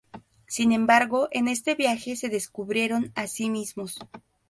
[0.47, 3.99] Sin embargo, en este viaje, se descubrieron a sí mismos.